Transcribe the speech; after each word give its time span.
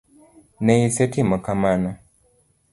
Ne 0.65 0.73
isetimo 0.87 1.35
kamano. 1.45 1.91